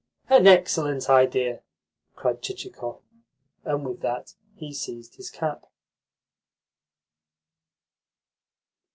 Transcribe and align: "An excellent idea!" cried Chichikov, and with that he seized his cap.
"An 0.29 0.47
excellent 0.47 1.11
idea!" 1.11 1.61
cried 2.15 2.41
Chichikov, 2.41 3.03
and 3.63 3.85
with 3.87 4.01
that 4.01 4.33
he 4.55 4.73
seized 4.73 5.17
his 5.17 5.29
cap. 5.29 5.67